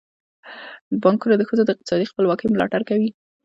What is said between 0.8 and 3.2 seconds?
بانکونه د ښځو د اقتصادي خپلواکۍ ملاتړ کوي.